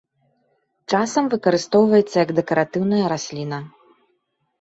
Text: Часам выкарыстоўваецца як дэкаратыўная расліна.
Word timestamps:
Часам 0.93 1.27
выкарыстоўваецца 1.33 2.15
як 2.23 2.29
дэкаратыўная 2.39 3.05
расліна. 3.13 3.61